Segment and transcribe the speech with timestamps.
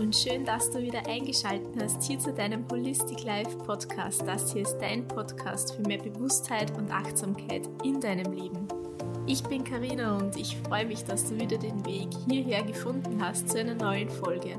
[0.00, 4.22] und schön, dass du wieder eingeschaltet hast hier zu deinem Holistic Life Podcast.
[4.26, 8.66] Das hier ist dein Podcast für mehr Bewusstheit und Achtsamkeit in deinem Leben.
[9.26, 13.50] Ich bin Karina und ich freue mich, dass du wieder den Weg hierher gefunden hast
[13.50, 14.56] zu einer neuen Folge.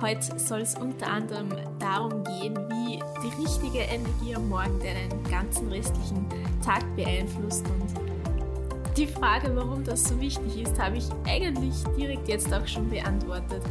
[0.00, 1.48] Heute soll es unter anderem
[1.80, 6.24] darum gehen, wie die richtige Energie am Morgen deinen ganzen restlichen
[6.64, 12.54] Tag beeinflusst und die Frage, warum das so wichtig ist, habe ich eigentlich direkt jetzt
[12.54, 13.62] auch schon beantwortet.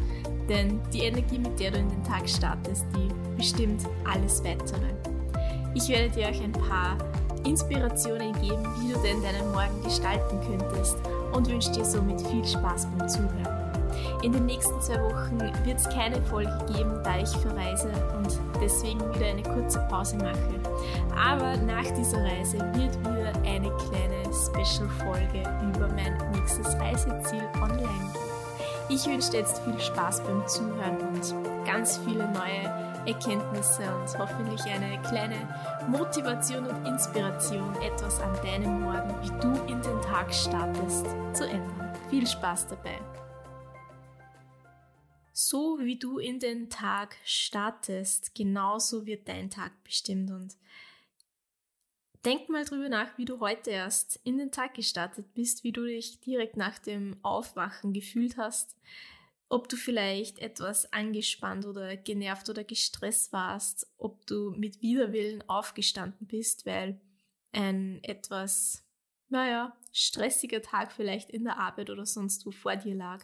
[0.49, 4.93] Denn die Energie, mit der du in den Tag startest, die bestimmt alles Weitere.
[5.73, 6.97] Ich werde dir auch ein paar
[7.45, 10.97] Inspirationen geben, wie du denn deinen Morgen gestalten könntest
[11.33, 13.65] und wünsche dir somit viel Spaß beim Zuhören.
[14.23, 18.99] In den nächsten zwei Wochen wird es keine Folge geben, da ich verreise und deswegen
[19.13, 20.59] wieder eine kurze Pause mache.
[21.15, 28.24] Aber nach dieser Reise wird wieder eine kleine Special-Folge über mein nächstes Reiseziel online gehen.
[28.87, 32.65] Ich wünsche dir jetzt viel Spaß beim Zuhören und ganz viele neue
[33.07, 35.37] Erkenntnisse und hoffentlich eine kleine
[35.87, 41.93] Motivation und Inspiration, etwas an deinem Morgen, wie du in den Tag startest, zu ändern.
[42.11, 42.99] Viel Spaß dabei!
[45.33, 50.55] So wie du in den Tag startest, genauso wird dein Tag bestimmt und
[52.25, 55.85] Denk mal drüber nach, wie du heute erst in den Tag gestartet bist, wie du
[55.85, 58.75] dich direkt nach dem Aufwachen gefühlt hast,
[59.47, 66.25] ob du vielleicht etwas angespannt oder genervt oder gestresst warst, ob du mit Widerwillen aufgestanden
[66.25, 66.99] bist, weil
[67.51, 68.83] ein etwas,
[69.29, 73.23] naja, stressiger Tag vielleicht in der Arbeit oder sonst wo vor dir lag.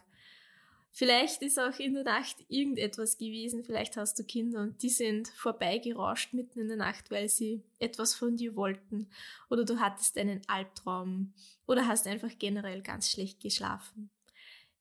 [0.94, 5.28] Vielleicht ist auch in der Nacht irgendetwas gewesen, vielleicht hast du Kinder und die sind
[5.28, 9.08] vorbeigerauscht mitten in der Nacht, weil sie etwas von dir wollten
[9.48, 11.32] oder du hattest einen Albtraum
[11.66, 14.10] oder hast einfach generell ganz schlecht geschlafen.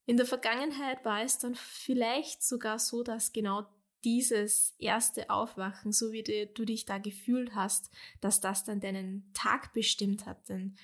[0.06, 3.66] In der Vergangenheit war es dann vielleicht sogar so, dass genau
[4.03, 9.72] dieses erste Aufwachen, so wie du dich da gefühlt hast, dass das dann deinen Tag
[9.72, 10.50] bestimmt hat.
[10.50, 10.75] Denn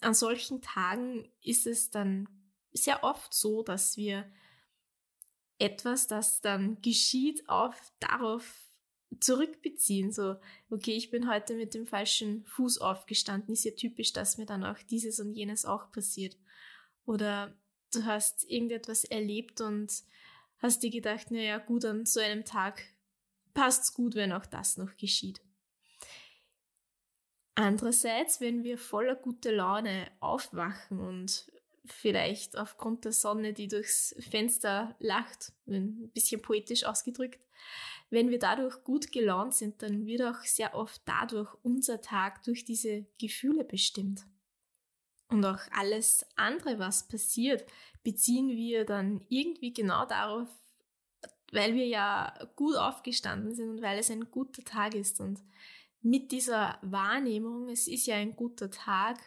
[0.00, 2.28] an solchen Tagen ist es dann
[2.72, 4.30] sehr oft so, dass wir
[5.58, 8.44] etwas, das dann geschieht, auf darauf
[9.20, 10.12] zurückbeziehen.
[10.12, 10.36] So,
[10.70, 13.52] okay, ich bin heute mit dem falschen Fuß aufgestanden.
[13.52, 16.36] Ist ja typisch, dass mir dann auch dieses und jenes auch passiert.
[17.06, 17.56] Oder
[17.92, 20.02] du hast irgendetwas erlebt und
[20.58, 22.82] hast dir gedacht, naja, gut, an so einem Tag
[23.54, 25.40] passt's gut, wenn auch das noch geschieht.
[27.54, 31.50] Andererseits, wenn wir voller gute Laune aufwachen und
[31.92, 37.40] vielleicht aufgrund der Sonne, die durchs Fenster lacht, ein bisschen poetisch ausgedrückt.
[38.10, 42.64] Wenn wir dadurch gut gelaunt sind, dann wird auch sehr oft dadurch unser Tag durch
[42.64, 44.24] diese Gefühle bestimmt.
[45.28, 47.66] Und auch alles andere, was passiert,
[48.02, 50.48] beziehen wir dann irgendwie genau darauf,
[51.52, 55.20] weil wir ja gut aufgestanden sind und weil es ein guter Tag ist.
[55.20, 55.42] Und
[56.00, 59.18] mit dieser Wahrnehmung, es ist ja ein guter Tag,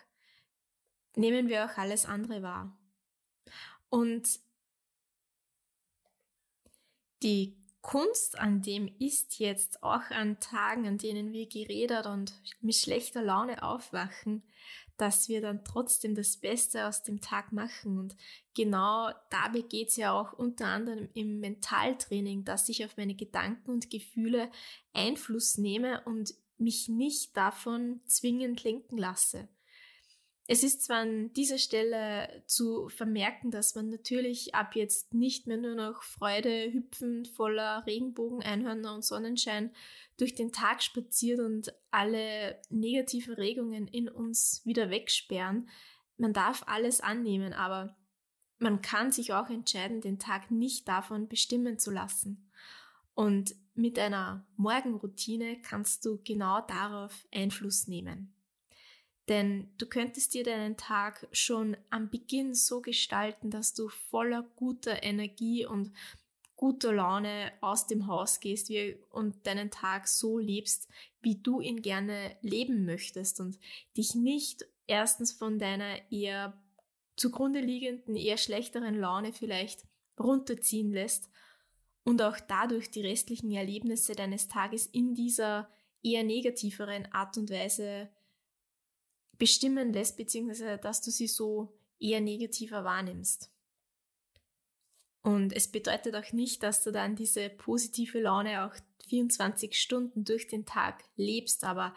[1.16, 2.78] nehmen wir auch alles andere wahr.
[3.90, 4.40] Und
[7.24, 12.76] die Kunst an dem ist jetzt auch an Tagen, an denen wir geredet und mit
[12.76, 14.44] schlechter Laune aufwachen,
[14.98, 17.98] dass wir dann trotzdem das Beste aus dem Tag machen.
[17.98, 18.16] Und
[18.54, 23.72] genau dabei geht es ja auch unter anderem im Mentaltraining, dass ich auf meine Gedanken
[23.72, 24.52] und Gefühle
[24.94, 29.50] Einfluss nehme und mich nicht davon zwingend lenken lasse.
[30.48, 35.58] Es ist zwar an dieser Stelle zu vermerken, dass man natürlich ab jetzt nicht mehr
[35.58, 39.72] nur noch Freude hüpfend voller Regenbogen, Einhörner und Sonnenschein
[40.18, 45.70] durch den Tag spaziert und alle negativen Regungen in uns wieder wegsperren.
[46.18, 47.96] Man darf alles annehmen, aber
[48.60, 52.52] man kann sich auch entscheiden, den Tag nicht davon bestimmen zu lassen.
[53.14, 58.36] Und mit einer Morgenroutine kannst du genau darauf Einfluss nehmen.
[59.30, 65.04] Denn du könntest dir deinen Tag schon am Beginn so gestalten, dass du voller guter
[65.04, 65.92] Energie und
[66.56, 68.72] guter Laune aus dem Haus gehst
[69.10, 70.88] und deinen Tag so lebst,
[71.22, 73.60] wie du ihn gerne leben möchtest und
[73.98, 76.62] dich nicht erstens von deiner eher
[77.16, 79.86] zugrunde liegenden, eher schlechteren Laune vielleicht
[80.20, 81.30] runterziehen lässt
[82.04, 85.70] und auch dadurch die restlichen Erlebnisse deines Tages in dieser
[86.04, 88.10] eher negativeren Art und Weise
[89.42, 93.52] bestimmen lässt, beziehungsweise dass du sie so eher negativer wahrnimmst.
[95.24, 98.76] Und es bedeutet auch nicht, dass du dann diese positive Laune auch
[99.08, 101.96] 24 Stunden durch den Tag lebst, aber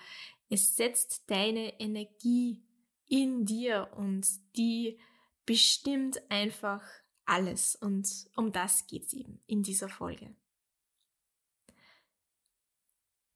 [0.48, 2.62] es setzt deine Energie
[3.08, 4.26] in dir und
[4.56, 4.98] die
[5.44, 6.82] bestimmt einfach
[7.26, 7.76] alles.
[7.76, 10.34] Und um das geht's eben in dieser Folge.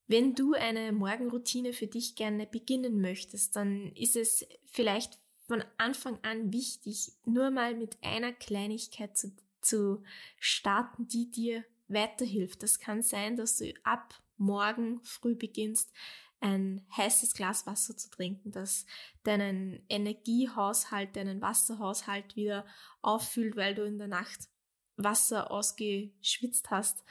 [0.09, 6.19] Wenn du eine Morgenroutine für dich gerne beginnen möchtest, dann ist es vielleicht von Anfang
[6.23, 10.03] an wichtig, nur mal mit einer Kleinigkeit zu, zu
[10.39, 12.63] starten, die dir weiterhilft.
[12.63, 15.93] Das kann sein, dass du ab morgen früh beginnst,
[16.41, 18.87] ein heißes Glas Wasser zu trinken, das
[19.25, 22.65] deinen Energiehaushalt, deinen Wasserhaushalt wieder
[23.03, 24.49] auffüllt, weil du in der Nacht
[24.97, 27.05] Wasser ausgeschwitzt hast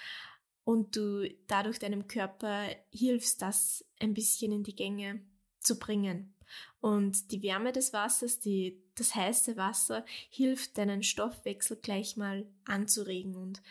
[0.67, 5.21] und du dadurch deinem Körper hilfst, das ein bisschen in die Gänge
[5.61, 6.35] zu bringen.
[6.81, 13.35] Und die Wärme des Wassers, die, das heiße Wasser, hilft deinen Stoffwechsel gleich mal anzuregen
[13.35, 13.61] und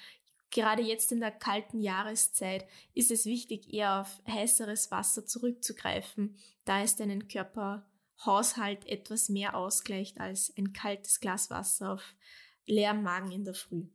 [0.50, 6.80] Gerade jetzt in der kalten Jahreszeit ist es wichtig, eher auf heißeres Wasser zurückzugreifen, da
[6.80, 12.14] es deinen Körperhaushalt etwas mehr ausgleicht als ein kaltes Glas Wasser auf
[12.64, 13.86] leerem Magen in der Früh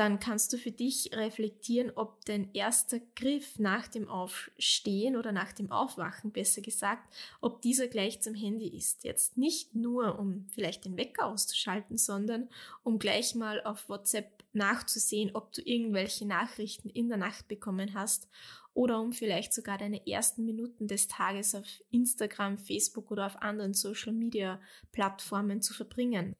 [0.00, 5.52] dann kannst du für dich reflektieren, ob dein erster Griff nach dem Aufstehen oder nach
[5.52, 9.04] dem Aufwachen, besser gesagt, ob dieser gleich zum Handy ist.
[9.04, 12.48] Jetzt nicht nur, um vielleicht den Wecker auszuschalten, sondern
[12.82, 18.26] um gleich mal auf WhatsApp nachzusehen, ob du irgendwelche Nachrichten in der Nacht bekommen hast
[18.72, 23.74] oder um vielleicht sogar deine ersten Minuten des Tages auf Instagram, Facebook oder auf anderen
[23.74, 26.36] Social-Media-Plattformen zu verbringen.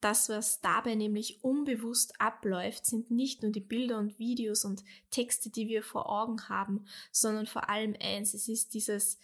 [0.00, 5.50] Das, was dabei nämlich unbewusst abläuft, sind nicht nur die Bilder und Videos und Texte,
[5.50, 9.18] die wir vor Augen haben, sondern vor allem eins, es ist dieses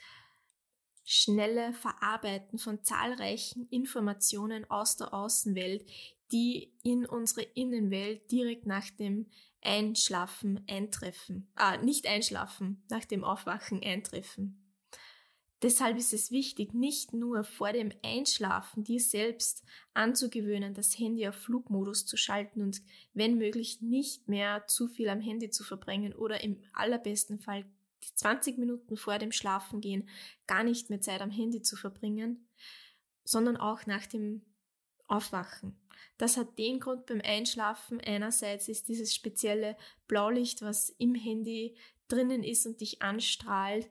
[1.05, 5.89] schnelle Verarbeiten von zahlreichen Informationen aus der Außenwelt,
[6.33, 9.27] die in unsere Innenwelt direkt nach dem
[9.63, 11.49] Einschlafen eintreffen.
[11.55, 14.66] Ah, nicht einschlafen, nach dem Aufwachen eintreffen.
[15.63, 19.65] Deshalb ist es wichtig, nicht nur vor dem Einschlafen dir selbst
[19.95, 22.83] anzugewöhnen, das Handy auf Flugmodus zu schalten und
[23.15, 27.65] wenn möglich nicht mehr zu viel am Handy zu verbringen oder im allerbesten Fall
[28.03, 30.09] die 20 Minuten vor dem Schlafengehen
[30.47, 32.47] gar nicht mehr Zeit am Handy zu verbringen,
[33.25, 34.43] sondern auch nach dem
[35.07, 35.79] Aufwachen.
[36.19, 38.01] Das hat den Grund beim Einschlafen.
[38.01, 39.77] Einerseits ist dieses spezielle
[40.07, 41.77] Blaulicht, was im Handy
[42.09, 43.89] drinnen ist und dich anstrahlt,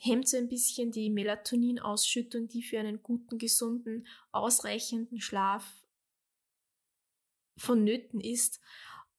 [0.00, 5.64] hemmt so ein bisschen die Melatoninausschüttung, die für einen guten, gesunden, ausreichenden Schlaf
[7.56, 8.60] vonnöten ist.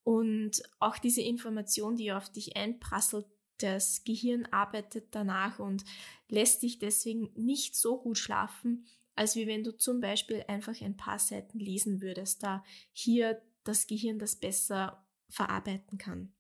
[0.04, 3.26] Und auch diese Information, die auf dich einprasselt,
[3.60, 5.86] das Gehirn arbeitet danach und
[6.28, 8.86] lässt dich deswegen nicht so gut schlafen,
[9.16, 13.88] als wie wenn du zum Beispiel einfach ein paar Seiten lesen würdest, da hier das
[13.88, 16.34] Gehirn das besser verarbeiten kann.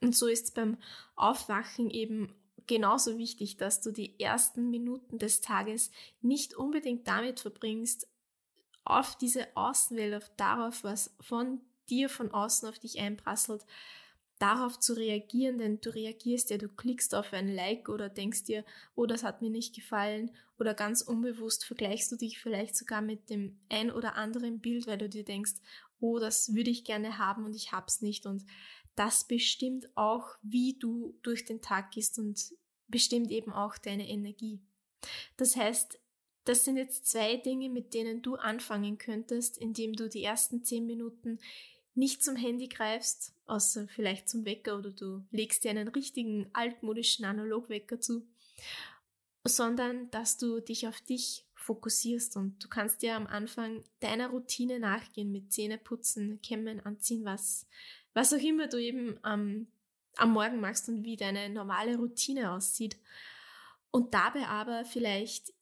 [0.00, 0.76] Und so ist es beim
[1.16, 2.34] Aufwachen eben
[2.68, 8.06] genauso wichtig, dass du die ersten Minuten des Tages nicht unbedingt damit verbringst,
[8.84, 11.60] auf diese Außenwelt, auf darauf, was von
[11.90, 13.64] dir von außen auf dich einprasselt,
[14.38, 18.64] darauf zu reagieren, denn du reagierst ja, du klickst auf ein Like oder denkst dir,
[18.94, 23.30] oh, das hat mir nicht gefallen oder ganz unbewusst vergleichst du dich vielleicht sogar mit
[23.30, 25.54] dem ein oder anderen Bild, weil du dir denkst,
[26.00, 28.44] oh, das würde ich gerne haben und ich hab's nicht und
[28.94, 32.52] das bestimmt auch, wie du durch den Tag gehst und
[32.88, 34.60] bestimmt eben auch deine Energie.
[35.36, 36.00] Das heißt,
[36.44, 40.86] das sind jetzt zwei Dinge, mit denen du anfangen könntest, indem du die ersten zehn
[40.86, 41.38] Minuten
[41.94, 47.24] nicht zum Handy greifst, außer vielleicht zum Wecker oder du legst dir einen richtigen altmodischen
[47.24, 48.26] Analogwecker zu,
[49.44, 54.80] sondern dass du dich auf dich fokussierst und du kannst dir am Anfang deiner Routine
[54.80, 57.66] nachgehen mit Zähneputzen, Kämmen, Anziehen, was
[58.14, 59.68] was auch immer du eben ähm,
[60.16, 62.98] am Morgen machst und wie deine normale Routine aussieht.
[63.90, 65.52] Und dabei aber vielleicht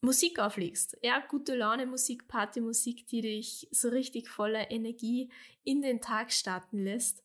[0.00, 0.96] Musik auflegst.
[1.02, 5.30] Ja, gute Laune Musik, Partymusik, die dich so richtig voller Energie
[5.64, 7.24] in den Tag starten lässt.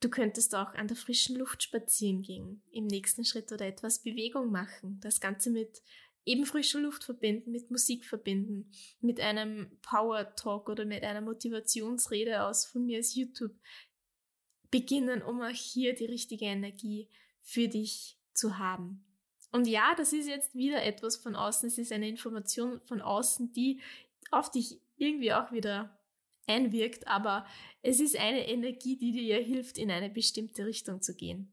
[0.00, 4.52] Du könntest auch an der frischen Luft spazieren gehen, im nächsten Schritt oder etwas Bewegung
[4.52, 5.00] machen.
[5.00, 5.82] Das Ganze mit
[6.28, 8.70] eben frischer Luft verbinden, mit Musik verbinden,
[9.00, 13.54] mit einem Power Talk oder mit einer Motivationsrede aus von mir als YouTube
[14.70, 17.08] beginnen, um auch hier die richtige Energie
[17.40, 19.04] für dich zu haben.
[19.50, 23.50] Und ja, das ist jetzt wieder etwas von außen, es ist eine Information von außen,
[23.52, 23.80] die
[24.30, 25.98] auf dich irgendwie auch wieder
[26.46, 27.46] einwirkt, aber
[27.82, 31.50] es ist eine Energie, die dir hilft, in eine bestimmte Richtung zu gehen.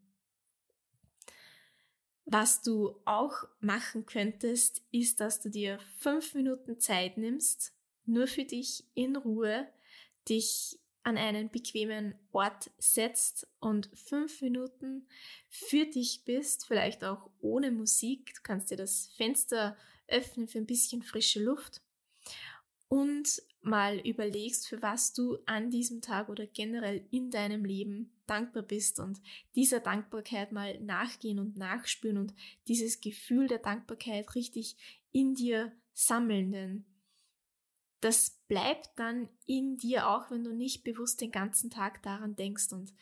[2.25, 7.73] Was du auch machen könntest, ist, dass du dir fünf Minuten Zeit nimmst,
[8.05, 9.67] nur für dich in Ruhe,
[10.27, 15.07] dich an einen bequemen Ort setzt und fünf Minuten
[15.49, 18.33] für dich bist, vielleicht auch ohne Musik.
[18.33, 19.77] Du kannst dir das Fenster
[20.07, 21.81] öffnen für ein bisschen frische Luft
[22.87, 28.63] und mal überlegst, für was du an diesem Tag oder generell in deinem Leben dankbar
[28.63, 29.21] bist und
[29.55, 32.33] dieser Dankbarkeit mal nachgehen und nachspüren und
[32.67, 34.77] dieses Gefühl der Dankbarkeit richtig
[35.11, 36.85] in dir sammeln, denn
[38.01, 42.71] das bleibt dann in dir, auch wenn du nicht bewusst den ganzen Tag daran denkst
[42.71, 42.93] und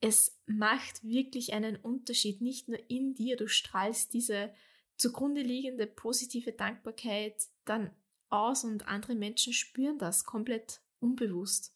[0.00, 4.54] es macht wirklich einen Unterschied, nicht nur in dir, du strahlst diese
[4.96, 7.90] zugrunde liegende positive Dankbarkeit dann
[8.28, 11.74] aus und andere Menschen spüren das komplett unbewusst.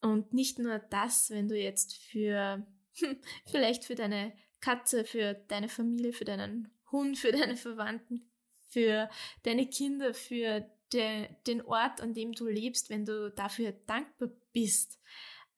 [0.00, 2.66] Und nicht nur das, wenn du jetzt für,
[3.46, 8.30] vielleicht für deine Katze, für deine Familie, für deinen Hund, für deine Verwandten,
[8.68, 9.08] für
[9.42, 14.98] deine Kinder, für de, den Ort, an dem du lebst, wenn du dafür dankbar bist.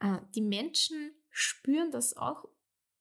[0.00, 2.46] Äh, die Menschen spüren das auch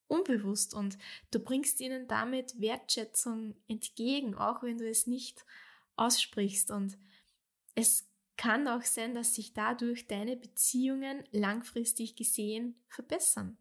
[0.07, 0.97] unbewusst und
[1.31, 5.45] du bringst ihnen damit Wertschätzung entgegen, auch wenn du es nicht
[5.99, 6.71] aussprichst.
[6.71, 6.97] Und
[7.75, 13.57] es kann auch sein, dass sich dadurch deine Beziehungen langfristig gesehen verbessern.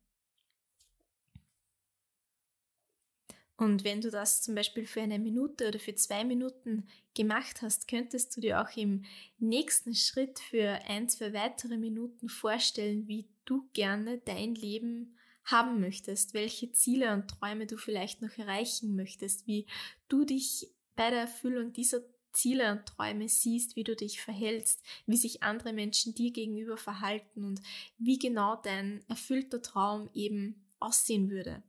[3.57, 7.89] Und wenn du das zum Beispiel für eine Minute oder für zwei Minuten gemacht hast,
[7.89, 9.05] könntest du dir auch im
[9.39, 16.35] nächsten Schritt für ein, zwei weitere Minuten vorstellen, wie du gerne dein Leben haben möchtest,
[16.35, 19.67] welche Ziele und Träume du vielleicht noch erreichen möchtest, wie
[20.07, 22.01] du dich bei der Erfüllung dieser
[22.39, 27.45] Ziele und Träume siehst, wie du dich verhältst, wie sich andere Menschen dir gegenüber verhalten
[27.45, 27.61] und
[27.99, 31.63] wie genau dein erfüllter Traum eben aussehen würde.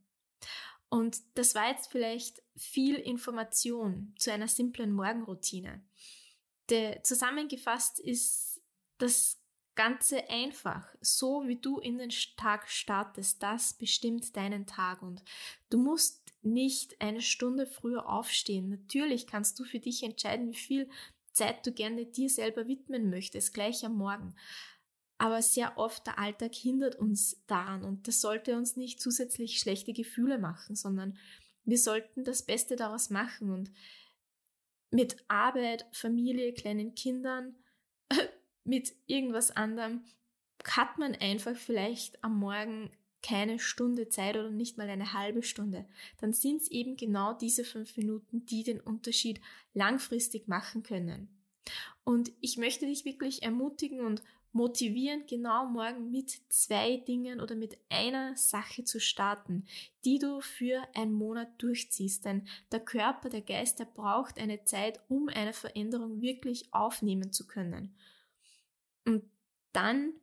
[0.89, 5.81] Und das war jetzt vielleicht viel Information zu einer simplen Morgenroutine.
[6.69, 8.61] Der, zusammengefasst ist
[8.97, 9.39] das
[9.75, 10.88] Ganze einfach.
[11.01, 15.23] So wie du in den Tag startest, das bestimmt deinen Tag und
[15.69, 18.69] du musst nicht eine Stunde früher aufstehen.
[18.69, 20.89] Natürlich kannst du für dich entscheiden, wie viel
[21.34, 24.36] Zeit du gerne dir selber widmen möchtest, gleich am Morgen.
[25.17, 29.91] Aber sehr oft der Alltag hindert uns daran und das sollte uns nicht zusätzlich schlechte
[29.91, 31.17] Gefühle machen, sondern
[31.65, 33.72] wir sollten das Beste daraus machen und
[34.91, 37.55] mit Arbeit, Familie, kleinen Kindern,
[38.63, 40.03] mit irgendwas anderem
[40.65, 45.85] hat man einfach vielleicht am Morgen keine Stunde Zeit oder nicht mal eine halbe Stunde,
[46.19, 49.41] dann sind es eben genau diese fünf Minuten, die den Unterschied
[49.73, 51.29] langfristig machen können.
[52.03, 57.77] Und ich möchte dich wirklich ermutigen und motivieren, genau morgen mit zwei Dingen oder mit
[57.89, 59.65] einer Sache zu starten,
[60.05, 62.25] die du für einen Monat durchziehst.
[62.25, 67.45] Denn der Körper, der Geist, der braucht eine Zeit, um eine Veränderung wirklich aufnehmen zu
[67.45, 67.95] können.
[69.05, 69.23] Und
[69.71, 70.13] dann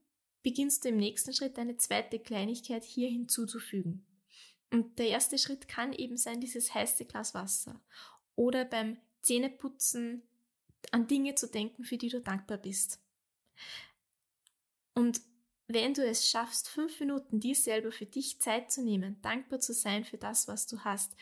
[0.46, 4.06] beginnst du im nächsten Schritt eine zweite Kleinigkeit hier hinzuzufügen.
[4.70, 7.80] Und der erste Schritt kann eben sein, dieses heiße Glas Wasser.
[8.36, 10.22] Oder beim Zähneputzen
[10.92, 13.00] an Dinge zu denken, für die du dankbar bist.
[14.94, 15.20] Und
[15.66, 19.74] wenn du es schaffst, fünf Minuten dir selber für dich Zeit zu nehmen, dankbar zu
[19.74, 21.16] sein für das, was du hast,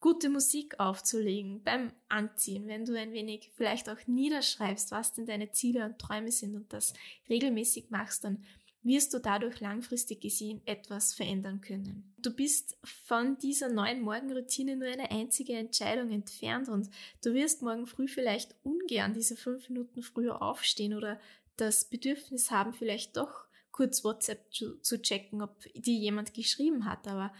[0.00, 5.52] gute Musik aufzulegen beim Anziehen, wenn du ein wenig vielleicht auch niederschreibst, was denn deine
[5.52, 6.94] Ziele und Träume sind und das
[7.28, 8.42] regelmäßig machst, dann
[8.82, 12.14] wirst du dadurch langfristig gesehen etwas verändern können.
[12.16, 16.88] Du bist von dieser neuen Morgenroutine nur eine einzige Entscheidung entfernt und
[17.22, 21.20] du wirst morgen früh vielleicht ungern diese fünf Minuten früher aufstehen oder
[21.56, 27.06] das Bedürfnis haben, vielleicht doch kurz WhatsApp zu, zu checken, ob dir jemand geschrieben hat,
[27.06, 27.32] aber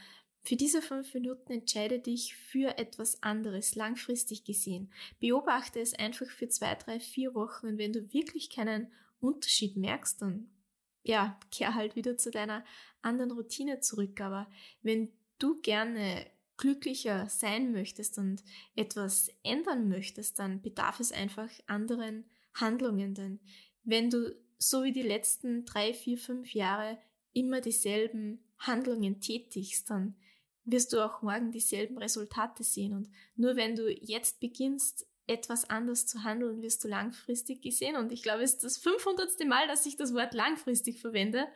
[0.43, 4.91] für diese fünf Minuten entscheide dich für etwas anderes, langfristig gesehen.
[5.21, 10.23] Beobachte es einfach für zwei, drei, vier Wochen und wenn du wirklich keinen Unterschied merkst,
[10.23, 10.49] dann
[11.03, 12.65] ja, kehr halt wieder zu deiner
[13.03, 14.21] anderen Routine zurück.
[14.21, 14.49] Aber
[14.83, 18.43] wenn du gerne glücklicher sein möchtest und
[18.77, 23.15] etwas ändern möchtest, dann bedarf es einfach anderen Handlungen.
[23.15, 23.41] Denn
[23.83, 26.99] wenn du so wie die letzten drei, vier, fünf Jahre
[27.33, 30.17] immer dieselben Handlungen tätigst, dann
[30.65, 32.93] wirst du auch morgen dieselben Resultate sehen.
[32.95, 37.97] Und nur wenn du jetzt beginnst, etwas anders zu handeln, wirst du langfristig gesehen.
[37.97, 39.47] Und ich glaube, es ist das 500.
[39.47, 41.47] Mal, dass ich das Wort langfristig verwende,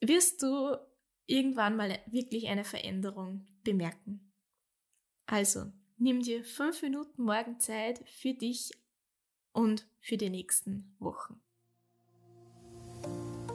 [0.00, 0.76] wirst du
[1.26, 4.32] irgendwann mal wirklich eine Veränderung bemerken.
[5.26, 8.72] Also, nimm dir fünf Minuten morgen Zeit für dich
[9.52, 11.40] und für die nächsten Wochen.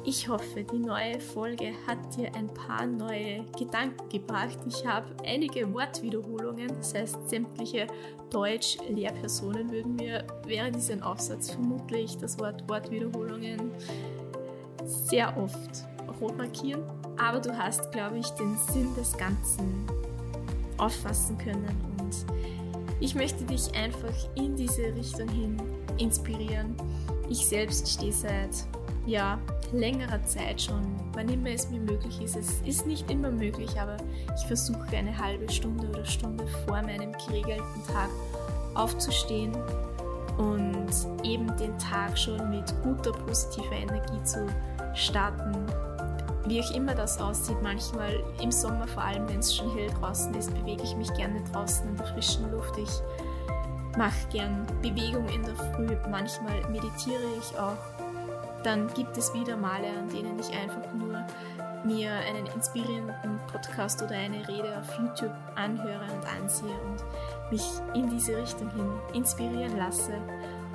[0.07, 4.59] Ich hoffe, die neue Folge hat dir ein paar neue Gedanken gebracht.
[4.67, 7.87] Ich habe einige Wortwiederholungen, das heißt, sämtliche
[8.29, 13.71] Deutsch-Lehrpersonen würden mir während diesem Aufsatz vermutlich das Wort Wortwiederholungen
[14.83, 15.85] sehr oft
[16.21, 16.83] rot markieren.
[17.17, 19.87] Aber du hast, glaube ich, den Sinn des Ganzen
[20.77, 21.65] auffassen können
[21.99, 22.15] und
[22.99, 25.57] ich möchte dich einfach in diese Richtung hin
[25.97, 26.75] inspirieren
[27.29, 28.67] Ich selbst stehe seit
[29.05, 29.39] ja,
[29.77, 32.35] längerer Zeit schon, wann immer es mir möglich ist.
[32.35, 33.97] Es ist nicht immer möglich, aber
[34.35, 38.09] ich versuche eine halbe Stunde oder Stunde vor meinem geregelten Tag
[38.73, 39.55] aufzustehen
[40.37, 40.89] und
[41.23, 44.47] eben den Tag schon mit guter, positiver Energie zu
[44.93, 45.53] starten.
[46.47, 50.33] Wie auch immer das aussieht, manchmal im Sommer, vor allem wenn es schon hell draußen
[50.35, 52.77] ist, bewege ich mich gerne draußen in der frischen Luft.
[52.77, 57.94] Ich mache gern Bewegung in der Früh, manchmal meditiere ich auch.
[58.65, 61.23] Dann gibt es wieder Male, an denen ich einfach nur
[61.83, 67.03] mir einen inspirierenden Podcast oder eine Rede auf YouTube anhöre und ansehe und
[67.51, 70.13] mich in diese Richtung hin inspirieren lasse.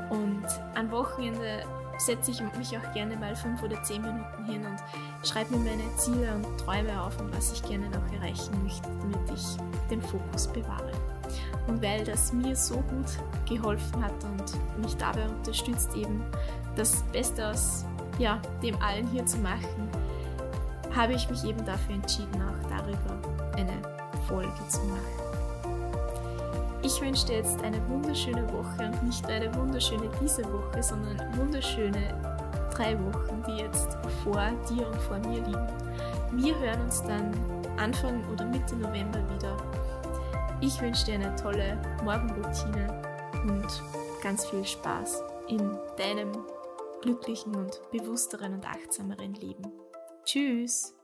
[0.09, 1.65] Und am Wochenende
[1.99, 5.97] setze ich mich auch gerne mal fünf oder zehn Minuten hin und schreibe mir meine
[5.97, 9.57] Ziele und Träume auf und was ich gerne noch erreichen möchte, damit ich
[9.91, 10.93] den Fokus bewahre.
[11.67, 16.23] Und weil das mir so gut geholfen hat und mich dabei unterstützt, eben
[16.77, 17.85] das Beste aus
[18.19, 19.89] ja, dem allen hier zu machen,
[20.95, 23.81] habe ich mich eben dafür entschieden, auch darüber eine
[24.27, 25.31] Folge zu machen.
[26.83, 31.19] Ich wünsche dir jetzt eine wunderschöne Woche und nicht nur eine wunderschöne diese Woche, sondern
[31.37, 32.15] wunderschöne
[32.75, 35.69] drei Wochen, die jetzt vor dir und vor mir liegen.
[36.33, 37.33] Wir hören uns dann
[37.77, 39.57] Anfang oder Mitte November wieder.
[40.63, 43.03] Ich wünsche dir eine tolle Morgenroutine
[43.45, 43.67] und
[44.23, 45.59] ganz viel Spaß in
[45.97, 46.33] deinem
[47.01, 49.73] glücklichen und bewussteren und achtsameren Leben.
[50.25, 51.00] Tschüss!